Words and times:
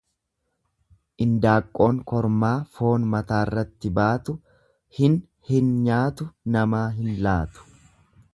Indaanqoon 1.25 1.99
kormaa 2.11 2.53
foon 2.77 3.05
mataarratti 3.11 3.93
baatu 4.01 4.37
hin 5.01 5.19
hin 5.51 5.71
nyaatu, 5.91 6.31
namaa 6.57 6.85
hin 6.97 7.15
laatu. 7.29 7.71